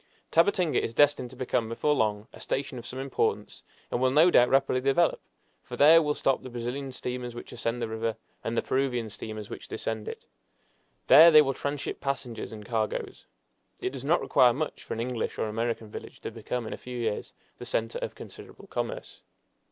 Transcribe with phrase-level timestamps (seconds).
[0.31, 3.61] Tabatinga is destined to become before long a station of some importance,
[3.91, 5.21] and will no doubt rapidly develop,
[5.61, 9.47] for there will stop the Brazilian steamers which ascend the river, and the Peruvian steamers
[9.47, 10.25] which descend it.
[11.05, 13.27] There they will tranship passengers and cargoes.
[13.79, 16.77] It does not require much for an English or American village to become in a
[16.77, 19.21] few years the center of considerable commerce.